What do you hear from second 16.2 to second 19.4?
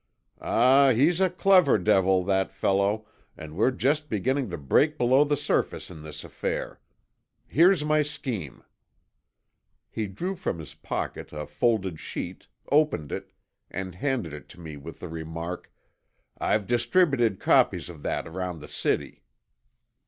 "I've distributed copies of that around the city."